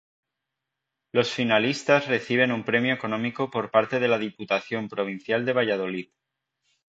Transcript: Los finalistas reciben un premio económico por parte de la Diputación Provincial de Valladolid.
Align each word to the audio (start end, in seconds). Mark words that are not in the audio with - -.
Los 1.13 1.31
finalistas 1.31 2.07
reciben 2.07 2.51
un 2.51 2.63
premio 2.65 2.91
económico 2.91 3.51
por 3.51 3.69
parte 3.69 3.99
de 3.99 4.07
la 4.07 4.17
Diputación 4.17 4.89
Provincial 4.89 5.45
de 5.45 5.53
Valladolid. 5.53 6.09